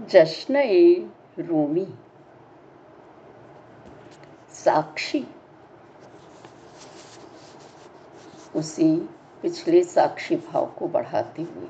जश्न 0.00 0.56
ए 0.56 1.10
रूमी। 1.38 1.94
साक्षी। 4.52 5.26
उसी 8.56 8.96
पिछले 9.42 9.84
साक्षी 9.84 10.36
भाव 10.36 10.66
को 10.66 10.88
बढ़ाते 10.88 11.42
हुए। 11.42 11.68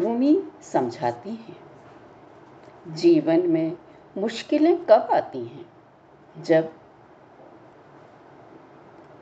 रूमी 0.00 0.42
समझाती 0.62 1.30
हैं, 1.30 1.56
जीवन 2.88 3.48
में 3.48 3.78
मुश्किलें 4.18 4.84
कब 4.84 5.08
आती 5.12 5.44
हैं? 5.44 5.72
जब 6.42 6.72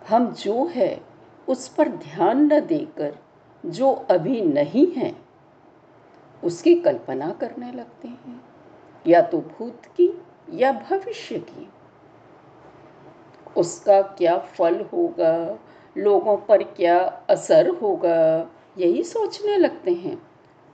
हम 0.09 0.33
जो 0.33 0.67
है 0.67 1.01
उस 1.49 1.69
पर 1.69 1.89
ध्यान 1.89 2.53
न 2.53 2.61
देकर, 2.61 3.19
जो 3.67 3.93
अभी 3.93 4.41
नहीं 4.41 4.93
है 4.93 5.26
उसकी 6.45 6.75
कल्पना 6.75 7.31
करने 7.31 7.73
लगते 7.73 8.09
हैं। 8.09 8.45
या 9.07 9.23
तो 9.23 9.39
भूत 9.39 9.83
की, 9.87 10.23
या 10.53 10.73
भविष्य 10.73 11.39
की। 11.39 11.69
उसका 13.57 14.03
क्या 14.03 14.39
फल 14.39 14.83
होगा? 14.83 15.59
लोगों 15.99 16.37
पर 16.37 16.63
क्या 16.63 16.99
असर 17.31 17.69
होगा? 17.69 18.51
यही 18.79 19.03
सोचने 19.03 19.57
लगते 19.57 19.93
हैं। 19.93 20.23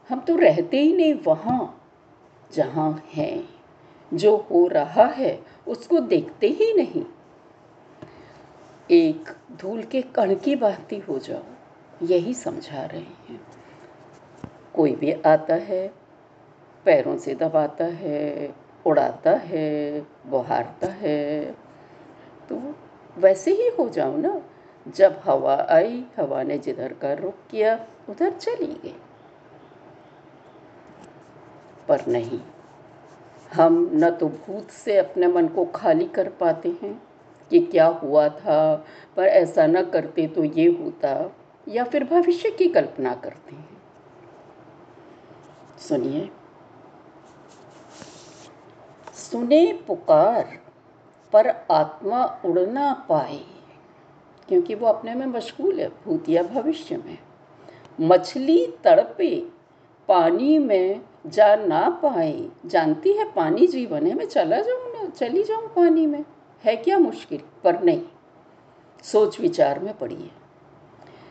हम 0.09 0.21
तो 0.21 0.37
रहते 0.37 0.81
ही 0.81 0.93
नहीं 0.93 1.15
वहाँ, 1.15 1.91
जहाँ 2.53 3.03
हैं। 3.13 3.49
जो 4.15 4.37
हो 4.37 4.67
रहा 4.67 5.05
है, 5.05 5.45
उसको 5.69 6.01
देखते 6.01 6.47
ही 6.47 6.73
नहीं। 6.73 7.05
एक 8.91 9.29
धूल 9.53 9.83
के 9.83 10.03
कण 10.03 10.35
की 10.35 10.57
बाती 10.57 10.99
हो 10.99 11.19
जाओ, 11.19 11.43
यही 12.03 12.35
समझा 12.35 12.85
रहे 12.85 13.01
हैं। 13.01 13.41
कोई 14.75 14.95
भी 14.95 15.13
आता 15.13 15.55
है, 15.55 15.87
पैरों 16.87 17.17
से 17.17 17.35
दबाता 17.35 17.85
है, 17.85 18.55
उड़ाता 18.87 19.31
है, 19.31 20.01
बुहारता 20.27 20.87
है 20.93 21.43
तो 22.49 22.61
वैसे 23.17 23.53
ही 23.53 23.69
हो 23.79 23.89
जाओ 23.89 24.17
ना। 24.17 24.41
जब 24.87 25.21
हवा 25.25 25.55
आई, 25.71 26.05
हवा 26.17 26.43
ने 26.43 26.57
जिधर 26.59 26.93
का 26.93 27.13
रुख 27.13 27.35
किया, 27.51 27.75
उधर 28.09 28.31
चली 28.31 28.67
गई। 28.67 28.95
पर 31.89 32.07
नहीं, 32.09 32.41
हम 33.53 33.91
न 33.95 34.11
तो 34.11 34.29
भूत 34.29 34.71
से 34.71 34.97
अपने 34.99 35.27
मन 35.27 35.49
को 35.49 35.65
खाली 35.65 36.07
कर 36.07 36.29
पाते 36.41 36.69
हैं 36.83 37.01
कि 37.51 37.61
क्या 37.61 37.87
हुआ 37.87 38.29
था, 38.29 38.75
पर 39.17 39.25
ऐसा 39.25 39.67
न 39.67 39.83
करते 39.85 40.27
तो 40.27 40.45
ये 40.45 40.67
होता, 40.75 41.15
या 41.69 41.85
फिर 41.85 42.05
भविष्य 42.05 42.51
की 42.51 42.69
कल्पना 42.69 43.15
करते 43.15 43.55
हैं। 43.55 43.72
सुनिए। 45.89 46.31
सुने 49.13 49.81
पुकार, 49.87 50.59
पर 51.33 51.49
आत्मा 51.71 52.41
उड़ 52.45 52.61
ना 52.61 53.07
पाए, 53.09 53.45
क्योंकि 54.49 54.75
वो 54.75 54.87
अपने 54.87 55.15
में 55.15 55.27
मशगूल 55.27 55.81
है, 55.81 55.89
भूत 55.89 56.29
या 56.29 56.43
भविष्य 56.43 56.97
में। 56.97 57.19
मछली 58.01 58.67
तड़पे, 58.85 59.49
पानी 60.09 60.59
में 60.59 61.01
जा 61.27 61.57
ना 61.57 61.89
पाए। 61.89 62.49
जानती 62.67 63.13
है 63.13 63.33
पानी 63.33 63.67
जीवन 63.67 64.07
है, 64.07 64.15
मैं 64.15 64.27
चला 64.27 64.57
जाऊँ 64.57 64.93
ना, 64.93 65.09
चली 65.09 65.43
जाऊँ 65.43 65.69
पानी 65.69 66.07
में? 66.07 66.25
है 66.65 66.77
क्या 66.77 66.99
मुश्किल? 66.99 67.41
पर 67.65 67.83
नहीं। 67.83 68.03
सोच 69.03 69.41
विचार 69.41 69.79
में 69.79 69.99
पड़ी 69.99 70.15
है 70.15 70.43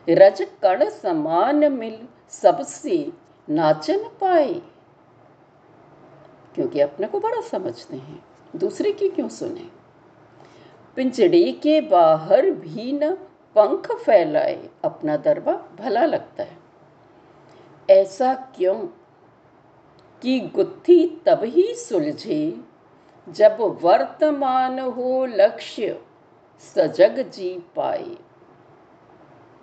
रज 0.08 0.42
कण 0.42 0.88
समान 0.90 1.72
मिल 1.72 2.08
सबसे 2.30 3.12
नाचन 3.50 3.98
पाए। 3.98 4.62
क्योंकि 6.54 6.80
अपने 6.80 7.06
को 7.06 7.20
बड़ा 7.20 7.40
समझते 7.40 7.96
हैं, 7.96 8.24
दूसरे 8.56 8.92
की 8.92 9.08
क्यों 9.08 9.28
सुने? 9.28 9.70
पिंजड़े 10.96 11.52
के 11.52 11.80
बाहर 11.80 12.50
भी 12.50 12.92
न 12.92 13.14
पंख 13.58 13.92
फैलाए, 13.92 14.70
अपना 14.84 15.16
दरबा 15.16 15.52
भला 15.52 16.04
लगता 16.04 16.42
है। 16.42 16.58
ऐसा 17.90 18.34
क्यों 18.34 18.86
कि 20.22 20.40
गुत्थी 20.40 21.22
तब 21.26 21.40
ही 21.44 21.74
सुलझे, 21.74 22.60
जब 23.28 23.78
वर्तमान 23.82 24.78
हो 24.78 25.26
लक्ष्य 25.26 26.04
सजग 26.58 27.30
जी 27.30 27.58
पाए। 27.76 28.16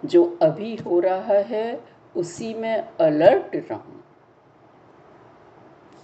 जो 0.06 0.38
अभी 0.42 0.76
हो 0.76 1.00
रहा 1.00 1.34
है 1.34 1.99
उसी 2.20 2.54
में 2.54 2.98
अलर्ट 3.02 3.56
रहूँ। 3.72 4.04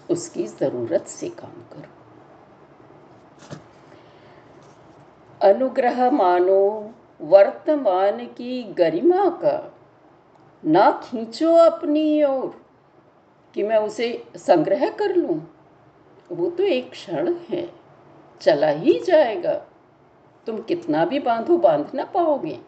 उसकी 0.09 0.47
ज़रूरत 0.47 1.07
से 1.07 1.29
काम 1.29 1.61
करो। 1.73 1.91
अनुग्रह 5.41 6.11
मानो, 6.11 6.93
वर्तमान 7.21 8.25
की 8.25 8.63
गरिमा 8.63 9.29
का 9.29 9.73
ना 10.65 11.01
खींचो 11.03 11.53
अपनी 11.53 12.23
ओर, 12.23 12.65
कि 13.53 13.63
मैं 13.63 13.77
उसे 13.77 14.27
संग्रह 14.35 14.89
कर 14.89 15.15
लूँ। 15.15 15.41
वो 16.31 16.49
तो 16.49 16.63
एक 16.63 16.91
क्षण 16.91 17.33
है, 17.49 17.69
चला 18.41 18.67
ही 18.67 18.99
जाएगा। 18.99 19.53
तुम 20.45 20.61
कितना 20.61 21.05
भी 21.05 21.19
बांधो, 21.19 21.57
बाँध 21.57 21.91
ना 21.93 22.03
पाओगे। 22.05 22.59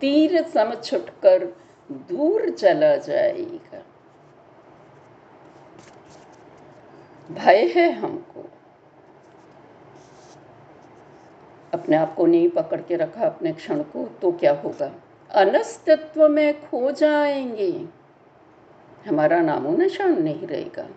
तीर 0.00 0.42
सम 0.48 0.74
छुटकर 0.74 1.56
दूर 1.92 2.50
चला 2.50 2.96
जाएगा। 2.96 3.82
भय 7.30 7.72
है 7.76 7.92
हमको। 7.92 8.50
अपने 11.74 11.96
आप 11.96 12.14
को 12.14 12.26
नहीं 12.26 12.48
पकड़ 12.48 12.80
के 12.80 12.96
रखा 12.96 13.26
अपने 13.26 13.52
क्षण 13.52 13.82
को 13.82 14.08
तो 14.22 14.32
क्या 14.32 14.54
होगा? 14.54 14.92
अनस्तित्व 15.30 16.28
में 16.28 16.68
खो 16.68 16.90
जाएँगे। 16.90 17.88
हमारा 19.06 19.40
नामो 19.40 19.76
निशान 19.76 20.22
नहीं 20.22 20.46
रहेगा। 20.46 20.88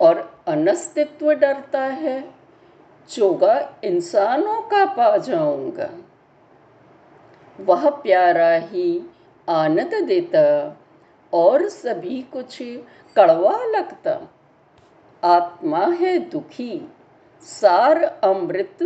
और 0.00 0.42
अनस्तित्व 0.46 1.32
डरता 1.32 1.82
है, 1.82 2.34
चोगा 3.08 3.76
इंसानों 3.84 4.62
का 4.62 4.86
पा 4.86 5.16
जाऊँगा। 5.16 5.90
वह 7.60 7.90
प्यारा 7.90 8.54
ही 8.54 9.02
आनंद 9.48 9.94
देता, 10.04 10.76
और 11.32 11.68
सभी 11.68 12.20
कुछ 12.32 12.58
कड़वा 13.16 13.56
लगता। 13.66 14.18
आत्मा 15.22 15.84
है 15.92 16.18
दुखी, 16.30 16.80
सार 17.46 18.02
अमृत, 18.02 18.78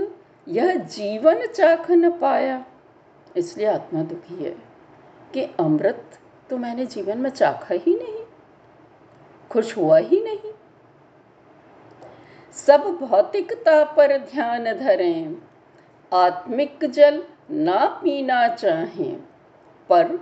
यह 0.46 0.74
जीवन 0.74 1.46
चाख 1.46 1.90
न 1.90 2.10
पाया। 2.18 2.64
इसलिए 3.36 3.66
आत्मा 3.66 4.02
दुखी 4.02 4.42
है 4.44 4.54
कि 5.34 5.44
अमृत 5.60 6.18
तो 6.50 6.56
मैंने 6.58 6.84
जीवन 6.86 7.18
में 7.18 7.30
चाखा 7.30 7.74
ही 7.76 7.94
नहीं, 7.94 8.24
खुश 9.50 9.76
हुआ 9.76 9.98
ही 9.98 10.20
नहीं। 10.24 10.52
सब 12.56 12.86
भौतिकता 13.00 13.82
पर 13.94 14.16
ध्यान 14.20 14.64
धरें, 14.74 15.36
आत्मिक 16.12 16.84
जल 16.84 17.22
ना 17.50 17.84
पीना 18.02 18.46
चाहें, 18.48 19.16
पर 19.90 20.16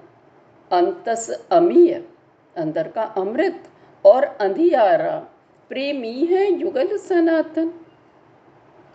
अंतस 0.75 1.49
अमीय, 1.53 2.05
अंदर 2.57 2.89
का 2.89 3.03
अमृत 3.03 3.69
और 4.05 4.25
अंधियारा, 4.25 5.29
प्रेमी 5.69 6.25
है 6.25 6.53
युगल 6.53 6.97
सनातन। 6.97 7.75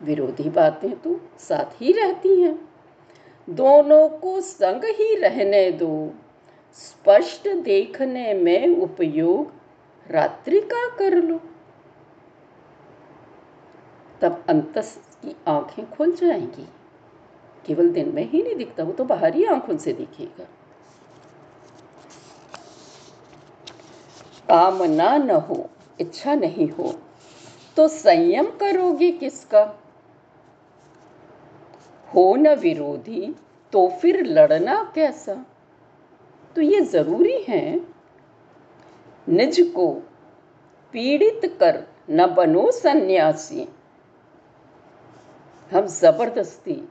विरोधी 0.03 0.49
बातें 0.49 0.99
तो 0.99 1.21
साथ 1.39 1.81
ही 1.81 1.91
रहती 1.91 2.41
हैं। 2.41 2.69
दोनों 3.49 4.09
को 4.09 4.41
संग 4.41 4.81
ही 4.83 5.15
रहने 5.15 5.71
दो। 5.71 6.11
स्पष्ट 6.73 7.49
देखने 7.49 8.33
में 8.33 8.77
उपयोग 8.77 9.53
रात्रि 10.11 10.59
का 10.59 10.89
कर 10.89 11.15
लो। 11.15 11.39
तब 14.21 14.43
अंतस 14.49 15.17
की 15.21 15.35
आँखें 15.47 15.91
खुल 15.91 16.11
जाएँगी। 16.11 16.67
केवल 17.65 17.89
दिन 17.89 18.15
में 18.15 18.29
ही 18.29 18.43
नहीं 18.43 18.55
दिखता, 18.55 18.83
वो 18.83 18.91
तो 18.91 19.03
बाहरी 19.03 19.45
आँखों 19.45 19.77
से 19.77 19.93
दिखेगा। 19.93 20.47
कामना 24.49 25.17
न 25.17 25.29
हो, 25.29 25.69
इच्छा 26.01 26.35
नहीं 26.35 26.69
हो 26.69 26.93
तो 27.77 27.87
संयम 27.87 28.45
करोगे 28.45 29.11
किसका? 29.11 29.61
हो 32.07 32.35
न 32.35 32.53
विरोधी 32.55 33.35
तो 33.73 33.87
फिर 34.01 34.23
लड़ना 34.25 34.91
कैसा? 34.95 35.45
तो 36.55 36.61
ये 36.61 36.81
ज़रूरी 36.81 37.41
है। 37.49 37.79
निज 39.29 39.59
को 39.75 39.87
पीड़ित 40.93 41.41
कर 41.59 41.83
न 42.09 42.25
बनो 42.27 42.71
सन्यासी। 42.71 43.67
हम 45.71 45.85
ज़बरदस्ती 45.85 46.81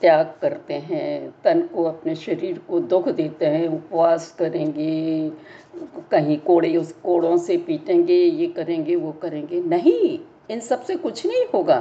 त्याग 0.00 0.34
करते 0.42 0.74
हैं, 0.74 1.34
तन 1.44 1.60
को 1.74 1.84
अपने 1.84 2.14
शरीर 2.14 2.58
को 2.68 2.80
दुख 2.80 3.08
देते 3.08 3.46
हैं, 3.46 3.66
उपवास 3.68 4.30
करेंगे, 4.38 5.30
कहीं 6.10 6.38
कोड़े, 6.38 6.76
उस 6.76 6.92
कोड़ों 6.92 7.36
से 7.36 7.56
पीटेंगे, 7.56 8.14
ये 8.14 8.46
करेंगे, 8.46 8.96
वो 8.96 9.12
करेंगे। 9.12 9.60
नहीं, 9.60 10.18
इन 10.50 10.60
सबसे 10.60 10.96
कुछ 10.96 11.26
नहीं 11.26 11.44
होगा, 11.54 11.78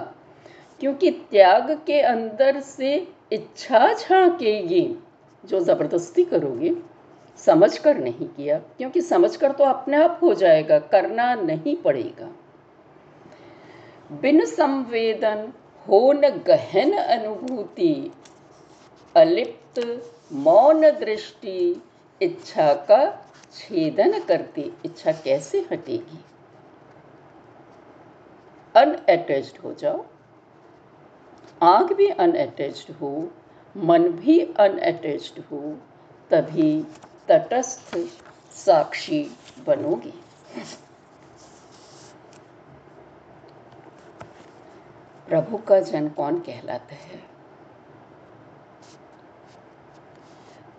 क्योंकि 0.80 1.12
त्याग 1.12 1.72
के 1.88 2.00
अंदर 2.02 2.60
से 2.60 3.08
इच्छा 3.32 3.94
झांकेगी। 3.94 4.88
जो 5.44 5.60
ज़बरदस्ती 5.60 6.24
करोगे 6.24 6.76
समझ 7.40 7.78
कर 7.78 7.98
नहीं 7.98 8.28
किया, 8.28 8.58
क्योंकि 8.78 9.02
समझ 9.02 9.36
कर 9.36 9.52
तो 9.52 9.64
अपने 9.64 9.98
आप 9.98 10.20
हो 10.24 10.34
जाएगा, 10.34 10.80
करना 10.80 11.34
नहीं 11.36 11.76
पड़ेगा। 11.76 12.30
बिन 14.12 14.46
संवेदन 14.46 15.48
हो 15.90 16.14
न 16.14 16.30
गहन 16.30 16.94
अनुभूति, 16.94 18.14
अलिप्त 19.16 20.06
मौन 20.34 20.82
दृष्टि, 20.82 21.84
इच्छा 22.22 22.74
का 22.74 23.32
छेदन 23.54 24.20
करती, 24.20 24.78
इच्छा 24.86 25.12
कैसे 25.12 25.68
हटेगी? 25.72 26.26
अनअटैच्ड 28.76 29.60
हो 29.60 29.74
जाओ। 29.74 30.06
आँख 31.64 31.94
भी 31.94 32.08
अनअटैच्ड 32.08 32.96
हो, 32.96 33.32
मन 33.78 34.10
भी 34.10 34.40
अनअटैच्ड 34.40 35.44
हो, 35.52 35.78
तभी 36.32 36.84
तटस्थ 37.28 37.98
साक्षी 38.52 39.32
बनोगी। 39.66 40.14
प्रभु 45.30 45.58
का 45.58 45.80
जन 45.80 46.08
कौन 46.10 46.40
कहलाता 46.40 46.96
है? 46.96 47.20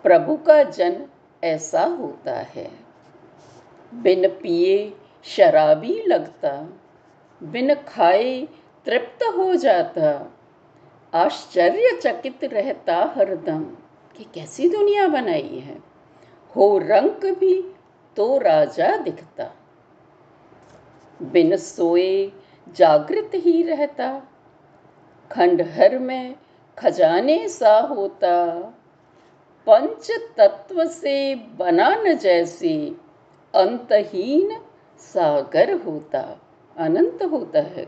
प्रभु 0.03 0.35
का 0.37 0.63
जन 0.63 1.05
ऐसा 1.43 1.83
होता 1.83 2.35
है, 2.37 2.71
बिन 3.93 4.27
पिए 4.27 4.93
शराबी 5.23 5.93
लगता, 6.07 6.51
बिन 7.41 7.73
खाए 7.73 8.47
तृप्त 8.85 9.23
हो 9.23 9.55
जाता, 9.55 10.31
आश्चर्यचकित 11.13 12.43
रहता 12.43 13.13
हरदम 13.17 13.63
कि 14.17 14.23
कैसी 14.33 14.69
दुनिया 14.69 15.07
बनाई 15.07 15.59
है। 15.59 15.77
हो 16.55 16.77
रंग 16.77 17.35
भी 17.35 17.61
तो 18.17 18.37
राजा 18.37 18.95
दिखता, 18.97 19.51
बिन 21.19 21.55
सोए 21.57 22.31
जागृत 22.75 23.31
ही 23.35 23.61
रहता 23.63 24.09
खंडहर 25.31 25.99
में 25.99 26.35
खजाने 26.77 27.49
सा 27.49 27.79
होता। 27.79 28.55
पंच 29.67 30.11
तत्व 30.37 30.85
से 30.85 31.35
बना 31.35 31.95
न 31.95 32.13
जैसे 32.13 32.95
अंतहीन 33.55 34.61
सागर 34.99 35.73
होता, 35.73 36.39
अनंत 36.77 37.23
होता 37.23 37.59
है। 37.59 37.87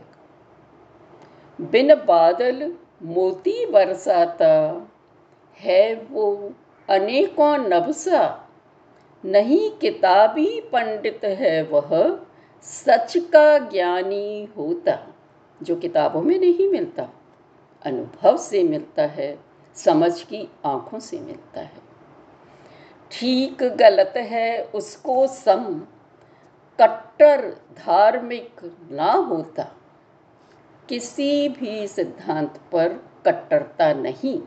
बिन 1.60 1.94
बादल 1.94 2.74
मोती 3.02 3.66
बरसाता, 3.66 4.86
है 5.60 5.94
वो 6.10 6.52
अनेकों 6.90 7.58
नबसा 7.58 8.48
नहीं 9.24 9.70
किताबी 9.70 10.60
पंडित 10.60 11.20
है 11.24 11.62
वह 11.62 12.20
सच 12.62 13.16
का 13.16 13.58
ज्ञानी 13.58 14.48
होता, 14.56 14.98
जो 15.62 15.76
किताबों 15.76 16.22
में 16.22 16.38
नहीं 16.38 16.68
मिलता। 16.68 17.08
अनुभव 17.86 18.36
से 18.36 18.64
मिलता 18.64 19.02
है, 19.02 19.38
समझ 19.74 20.22
की 20.22 20.48
आँखों 20.64 20.98
से 20.98 21.20
मिलता 21.20 21.60
है। 21.60 21.94
ठीक 23.10 23.62
गलत 23.62 24.12
है 24.16 24.64
उसको 24.64 25.26
सम, 25.26 25.82
कट्टर 26.80 27.50
धार्मिक 27.78 28.78
ना 28.90 29.12
होता। 29.12 29.76
किसी 30.88 31.48
भी 31.48 31.88
सिद्धांत 31.88 32.60
पर 32.72 32.88
कट्टरता 33.26 33.92
नहीं। 33.92 34.42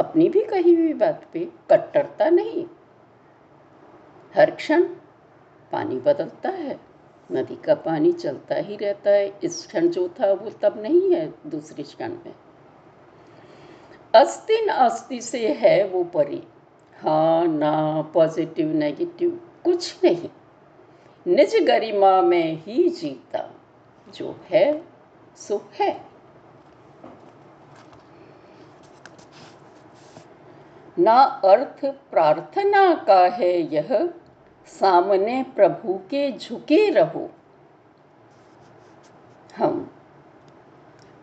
अपनी 0.00 0.28
भी 0.28 0.44
कही 0.44 0.74
हुई 0.74 0.94
बात 0.94 1.26
पे 1.32 1.40
कट्टरता 1.70 2.30
नहीं। 2.30 2.66
हर 4.36 4.50
क्षण 4.50 4.82
पानी 5.72 5.96
बदलता 5.96 6.48
है। 6.48 6.91
नदी 7.32 7.56
का 7.56 7.74
पानी 7.74 8.12
चलता 8.12 8.54
ही 8.54 8.76
रहता 8.76 9.10
है। 9.10 9.38
इस 9.44 9.66
क्षण 9.66 9.88
जो 9.88 10.08
था 10.08 10.32
वो 10.32 10.50
तब 10.50 10.82
नहीं 10.82 11.14
है, 11.14 11.34
दूसरे 11.46 11.82
क्षण 11.82 12.08
में। 12.08 12.34
अस्थि 14.14 14.66
न 14.66 14.68
अस्थि 14.68 15.20
से 15.20 15.48
है 15.48 15.84
वो 15.84 16.04
परी। 16.04 16.42
हाँ 17.00 17.46
ना 17.46 18.02
पॉजिटिव 18.02 18.68
नेगेटिव 18.68 19.50
कुछ 19.64 20.04
नहीं। 20.04 20.28
निज 21.26 21.56
गरिमा 21.56 22.22
में 22.22 22.62
ही 22.62 22.88
जीता। 22.88 23.54
जो 24.14 24.40
है, 24.50 24.82
सो 25.36 25.70
है। 25.74 26.04
ना 30.98 31.22
अर्थ 31.22 31.84
प्रार्थना 31.84 32.94
का 32.94 33.28
है 33.28 33.74
यह 33.74 34.14
सामने 34.66 35.42
प्रभु 35.42 35.94
के 36.10 36.38
झुके 36.38 36.90
रहो। 36.90 37.30
हम 39.56 39.90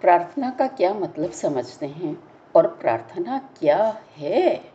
प्रार्थना 0.02 0.50
का 0.50 0.68
क्या 0.68 0.94
मतलब 0.94 1.32
समझते 1.32 1.86
हैं 1.86 2.24
और 2.56 2.68
प्रार्थना 2.68 3.38
क्या 3.60 4.02
है? 4.18 4.72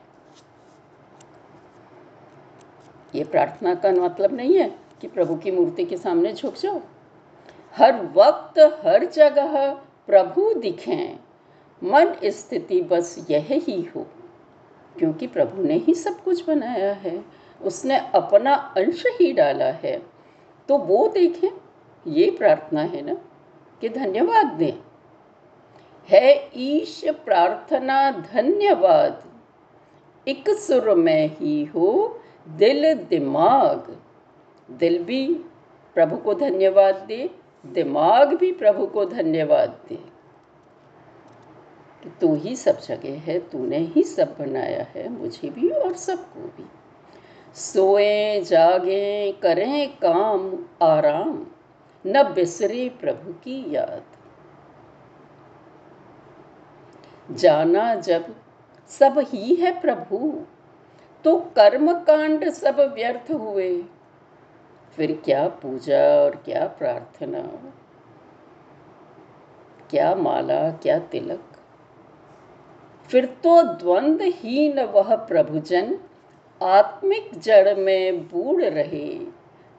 ये 3.15 3.25
प्रार्थना 3.25 3.75
का 3.75 3.91
मतलब 3.91 4.33
नहीं 4.33 4.59
है 4.59 4.79
कि 5.01 5.09
प्रभु 5.09 5.37
की 5.37 5.51
मूर्ति 5.51 5.85
के 5.85 5.97
सामने 5.97 6.33
झुक 6.33 6.55
जाओ। 6.55 6.81
हर 7.77 8.07
वक्त, 8.07 8.59
हर 8.59 9.05
जगह 9.05 9.75
प्रभु 10.07 10.55
दिखें। 10.55 11.19
मन 11.85 12.15
स्थिति 12.25 12.83
बस 12.83 13.27
यह 13.31 13.47
ही 13.51 13.83
हो 13.83 14.07
क्योंकि 14.99 15.27
प्रभु 15.27 15.63
ने 15.63 15.75
ही 15.75 15.95
सब 15.95 16.23
कुछ 16.23 16.47
बनाया 16.47 16.93
है। 16.93 17.44
उसने 17.63 17.99
अपना 17.99 18.55
अंश 18.55 19.03
ही 19.07 19.33
डाला 19.33 19.65
है। 19.65 20.03
तो 20.69 20.79
वो 20.79 21.09
देखें, 21.09 21.49
ये 22.07 22.31
प्रार्थना 22.31 22.81
है 22.81 23.03
ना, 23.03 23.15
कि 23.81 23.89
धन्यवाद 23.89 24.47
दें। 24.47 24.73
है 26.09 26.51
ईश 26.57 27.05
प्रार्थना 27.09 28.11
धन्यवाद। 28.11 29.23
एक 30.29 30.51
सुर 30.51 30.95
में 30.95 31.37
ही 31.37 31.65
हो 31.65 32.21
दिल 32.49 32.95
दिमाग। 32.95 34.01
दिल 34.71 35.05
भी 35.05 35.35
प्रभु 35.95 36.17
को 36.17 36.35
धन्यवाद 36.35 36.95
दे, 36.95 37.31
दिमाग 37.67 38.35
भी 38.35 38.53
प्रभु 38.53 38.87
को 38.87 39.05
धन्यवाद 39.05 39.81
दे। 39.89 39.99
तू 42.21 42.35
ही 42.35 42.57
सब 42.57 42.81
जगह 42.81 43.21
है, 43.21 43.39
तूने 43.39 43.79
ही 43.79 44.03
सब 44.03 44.37
बनाया 44.39 44.83
है, 44.83 45.09
मुझे 45.09 45.51
भी 45.51 45.69
और 45.69 45.95
सबको 45.95 46.41
भी। 46.41 46.67
सोए, 47.55 48.41
जागे, 48.41 49.33
करें 49.33 49.97
काम, 49.97 50.65
आराम। 50.83 51.47
न 52.07 52.23
बिसरे 52.23 52.89
प्रभु 52.89 53.33
की 53.33 53.75
याद। 53.75 54.03
जाना 57.31 57.95
जब 57.95 58.35
सब 58.89 59.15
ही 59.19 59.55
है 59.55 59.81
प्रभु 59.81 60.47
तो 61.25 61.37
कर्म 61.37 61.93
कांड 61.93 62.51
सब 62.51 62.81
व्यर्थ 62.95 63.31
हुए। 63.31 63.85
फिर 64.97 65.23
क्या 65.25 65.49
पूजा 65.49 66.25
और 66.25 66.37
क्या 66.37 66.67
प्रार्थना? 66.67 67.41
क्या 69.91 70.15
माला, 70.15 70.71
क्या 70.71 70.99
तिलक? 70.99 71.45
फिर 73.09 73.25
तो 73.27 73.63
द्वंद 73.63 74.23
ही 74.23 74.73
न 74.73 74.81
वह 74.81 75.17
प्रभुजन 75.17 75.99
आत्मिक 76.63 77.39
जड़ 77.39 77.75
में 77.75 78.29
बूढ़ 78.29 78.63
रहे, 78.63 79.27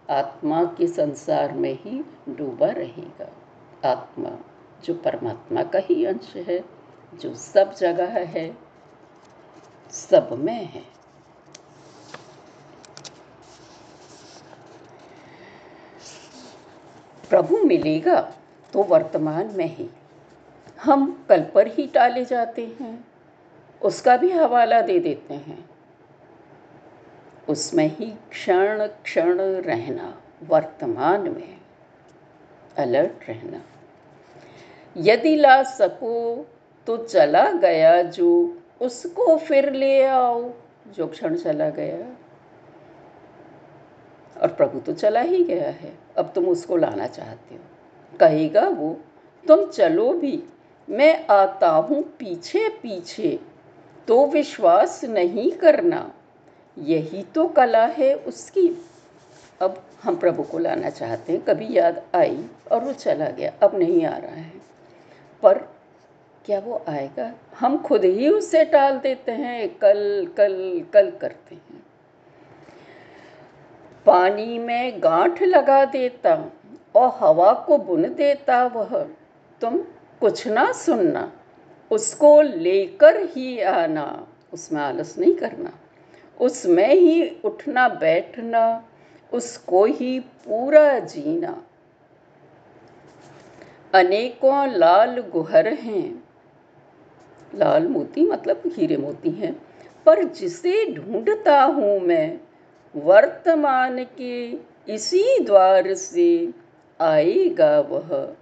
आत्मा 0.10 0.64
के 0.64 0.88
संसार 0.88 1.52
में 1.52 1.78
ही 1.82 2.04
डूबा 2.30 2.68
रहेगा। 2.68 3.30
आत्मा 3.92 4.30
जो 4.84 4.94
परमात्मा 4.94 5.64
का 5.64 5.80
ही 5.80 6.06
अंश 6.06 6.36
है, 6.36 6.64
जो 7.14 7.36
सब 7.36 7.74
जगह 7.74 8.20
है, 8.20 8.58
सब 9.92 10.34
में 10.34 10.66
है। 10.66 10.84
प्रभु 17.30 17.58
मिलेगा 17.58 18.20
तो 18.74 18.84
वर्तमान 18.84 19.54
में 19.56 19.76
ही। 19.76 19.90
हम 20.82 21.26
कल 21.30 21.44
पर 21.44 21.68
ही 21.68 21.88
टाले 21.88 22.26
जाते 22.26 22.66
हैं, 22.82 23.06
उसका 23.82 24.18
भी 24.18 24.32
हवाला 24.32 24.82
दे 24.82 25.00
देते 25.00 25.34
हैं। 25.34 25.75
उसमें 27.50 27.98
ही 27.98 28.06
क्षण 28.06 28.88
क्षण 28.88 29.40
रहना, 29.40 30.22
वर्तमान 30.44 31.22
में 31.22 31.58
अलर्ट 32.78 33.30
रहना। 33.30 33.62
यदि 34.98 35.36
ला 35.36 35.64
सको 35.64 36.46
तो 36.88 36.98
चला 36.98 37.52
गया 37.52 38.02
जो, 38.02 38.58
उसको 38.82 39.38
फिर 39.38 39.72
ले 39.74 40.04
आओ, 40.04 40.54
जो 40.88 41.08
क्षण 41.08 41.36
चला 41.36 41.70
गया। 41.70 42.16
और 44.42 44.54
प्रभु 44.54 44.80
तो 44.80 44.94
चला 44.94 45.22
ही 45.22 45.44
गया 45.44 45.70
है, 45.70 45.98
अब 46.18 46.32
तुम 46.36 46.46
उसको 46.46 46.78
लाना 46.78 47.08
चाहते 47.08 47.56
हो। 47.56 47.62
कहेगा 48.20 48.68
वो, 48.70 48.98
तुम 49.48 49.66
चलो 49.66 50.14
भी, 50.14 50.44
मैं 50.90 51.28
आता 51.28 51.70
हूँ 51.70 52.02
पीछे 52.04 52.70
पीछे 52.70 53.40
तो 54.08 54.26
विश्वास 54.28 55.06
नहीं 55.06 55.52
करना 55.52 56.14
यही 56.78 57.24
तो 57.24 57.48
कला 57.48 57.86
है 57.86 58.16
उसकी। 58.16 58.86
अब 59.62 59.84
हम 60.04 60.16
प्रभु 60.16 60.44
को 60.44 60.58
लाना 60.58 60.90
चाहते 60.90 61.34
हैं। 61.34 61.42
कभी 61.42 61.68
याद 61.78 62.04
आई 62.16 62.46
और 62.72 62.84
वो 62.84 62.94
चला 62.94 63.30
गया। 63.30 63.54
अब 63.64 63.76
नहीं 63.76 64.06
आ 64.06 64.18
रहा 64.18 64.36
है। 64.36 64.54
पर 65.44 65.58
क्या 66.46 66.60
वो 66.60 66.86
आएगा? 66.90 67.34
हम 67.60 67.78
खुद 67.78 68.04
ही 68.04 68.30
उसे 68.30 68.66
टाल 68.66 68.98
देते 68.98 69.32
हैं। 69.32 69.70
कल 69.70 70.28
कल 70.38 70.86
कल 70.94 71.12
करते 71.12 71.56
हैं। 71.56 71.84
पानी 74.06 74.60
में 74.60 75.04
गांठ 75.04 75.42
लगा 75.42 75.86
देता 75.86 76.52
और 76.96 77.18
हवा 77.20 77.54
को 77.54 77.78
बुन 77.78 78.14
देता 78.14 78.68
वह। 78.68 79.10
तुम 79.62 79.78
कुछ 80.20 80.48
ना 80.48 80.72
सुनना। 80.72 81.32
उसको 81.92 82.42
लेकर 82.42 83.16
ही 83.16 83.62
आना। 83.62 84.28
उसमें 84.54 84.82
आलस 84.82 85.18
नहीं 85.18 85.36
करना। 85.36 85.72
उसमें 86.42 86.96
ही 86.96 87.30
उठना 87.46 87.90
बैठना, 87.90 88.90
उसको 89.34 89.86
ही 89.86 90.20
पूरा 90.20 91.00
जीना। 91.00 91.64
अनेकों 93.94 94.68
लाल 94.68 95.20
गुहर 95.22 95.68
हैं। 95.68 96.24
लाल 97.56 97.88
मोती 97.88 98.24
मतलब 98.26 98.62
हीरे 98.66 98.98
मोती 98.98 99.30
हैं। 99.32 99.62
पर 100.06 100.24
जिसे 100.24 100.94
ढूंढता 100.94 101.64
हूँ 101.64 102.00
मैं, 102.00 102.40
वर्तमान 102.96 104.04
के 104.04 104.52
इसी 104.94 105.40
द्वार 105.40 105.94
से 105.94 106.54
आएगा 107.02 107.80
वह, 107.80 108.36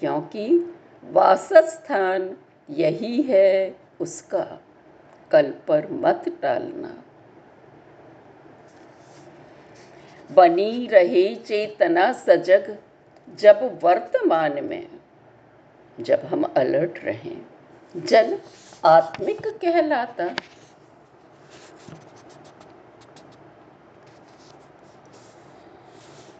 क्योंकि 0.00 0.74
वासस्थान 1.04 2.36
यही 2.70 3.22
है 3.22 3.76
उसका। 4.00 4.62
कल 5.30 5.54
पर 5.68 5.88
मत 5.92 6.24
टालना। 6.42 7.03
बनी 10.32 10.86
रहे 10.86 11.34
चेतना 11.34 12.12
सजग, 12.12 12.76
जब 13.36 13.80
वर्तमान 13.82 14.64
में, 14.64 14.88
जब 16.00 16.20
हम 16.20 16.42
अलर्ट 16.42 17.04
रहें। 17.04 17.46
जल 17.96 18.38
आत्मिक 18.84 19.46
कहलाता। 19.46 20.34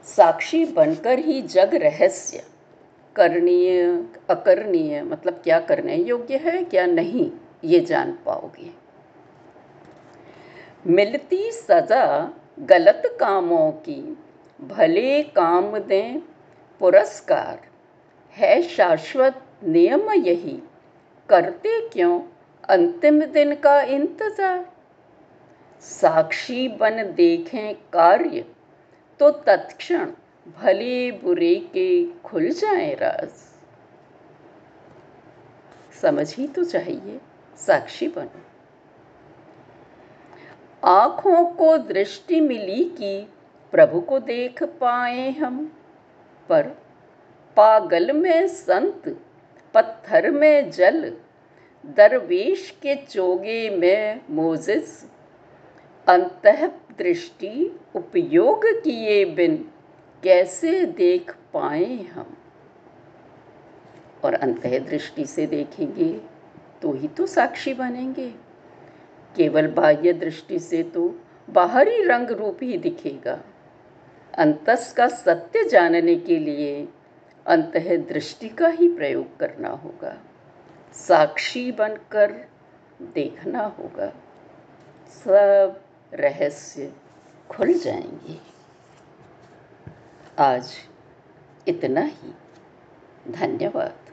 साक्षी 0.05 0.65
बनकर 0.65 1.19
ही 1.19 1.43
जग 1.43 1.75
रहस्य, 1.75 2.45
करणीय, 3.17 4.05
अकरणीय 4.31 5.03
मतलब 5.03 5.35
क्या 5.35 5.61
करने 5.61 5.97
योग्य 5.97 6.37
है, 6.37 6.65
क्या 6.65 6.87
नहीं, 6.87 7.31
ये 7.65 7.81
जान 7.81 8.19
पाओगे। 8.27 8.71
मिलती 10.87 11.53
सजा 11.53 12.33
गलत 12.59 13.03
कामों 13.21 13.71
की, 13.73 14.19
भले 14.61 15.23
काम 15.23 15.79
दें, 15.79 16.21
पुरस्कार। 16.81 17.61
है 18.37 18.63
शाश्वत 18.63 19.43
नियम 19.65 20.11
यही, 20.11 20.63
करते 21.29 21.81
क्यों, 21.89 22.21
अंतिम 22.69 23.25
दिन 23.25 23.55
का 23.55 23.81
इंतज़ार? 23.83 24.65
साक्षी 25.81 26.69
बन 26.69 27.03
देखें 27.15 27.75
कार्य 27.75 28.45
तो 29.21 29.31
तत्क्षण 29.31 30.11
भले 30.59 31.11
बुरे 31.13 31.55
के 31.55 31.89
खुल 32.21 32.49
जाए 32.49 32.95
राज। 32.95 33.31
समझ 36.03 36.35
ही 36.35 36.47
तो 36.49 36.65
चाहिए, 36.65 37.21
साक्षी 37.57 38.09
बनो। 38.09 38.43
आँखों 40.85 41.47
को 41.47 41.79
दृष्टि 41.79 42.41
मिली 42.41 42.85
कि 42.85 43.29
प्रभु 43.73 44.01
को 44.01 44.19
देख 44.19 44.63
पाए 44.63 45.31
हम। 45.31 45.73
पर 46.49 46.63
पागल 47.57 48.13
में 48.13 48.49
संत, 48.49 49.21
पत्थर 49.75 50.31
में 50.31 50.71
जल, 50.71 51.17
दरवेश 51.87 52.71
के 52.71 52.95
चोगे 52.95 53.71
में 53.71 54.21
मोजिस। 54.31 55.11
अंत 56.09 56.47
दृष्टि 56.99 57.81
उपयोग 57.95 58.65
किए 58.65 59.25
बिन 59.25 59.69
कैसे 60.23 60.85
देख 60.85 61.37
पाए 61.55 61.97
हम? 61.97 62.37
और 64.25 64.35
अंत 64.35 64.67
दृष्टि 64.67 65.27
से 65.27 65.47
देखेंगे 65.47 66.21
तो 66.83 66.93
ही 66.93 67.09
तो 67.09 67.27
साक्षी 67.27 67.75
बनेंगे। 67.75 68.44
केवल 69.37 69.67
बाह्य 69.67 70.13
दृष्टि 70.13 70.59
से 70.59 70.83
तो 70.83 71.21
बाहरी 71.51 72.05
रंग 72.05 72.31
रूप 72.31 72.59
ही 72.63 72.79
दिखेगा। 72.79 73.41
अंतस 74.39 74.95
का 74.97 75.09
सत्य 75.09 75.65
जानने 75.65 76.17
के 76.17 76.37
लिए 76.37 76.89
अंत 77.47 77.77
दृष्टि 78.09 78.49
का 78.49 78.69
ही 78.69 78.95
प्रयोग 78.95 79.37
करना 79.37 79.69
होगा। 79.69 80.19
साक्षी 80.93 81.73
बनकर 81.73 82.49
देखना 83.03 83.61
होगा। 83.61 84.13
सब 85.09 85.81
रहस्य 86.15 86.93
खुल 87.51 87.73
जाएँगे। 87.73 88.39
आज 90.39 90.75
इतना 91.69 92.01
ही। 92.01 92.35
धन्यवाद। 93.29 94.04